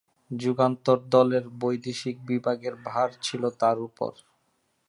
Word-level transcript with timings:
যুগান্তর 0.31 0.99
দলের 1.09 1.45
বৈদেশিক 1.61 2.15
বিভাগের 2.25 2.75
ভার 2.87 3.09
ছিল 3.21 3.43
তার 3.61 3.77
ওপর। 3.87 4.11